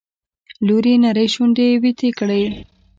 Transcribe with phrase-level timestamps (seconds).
[0.65, 2.43] لور يې نرۍ شونډې ويتې کړې.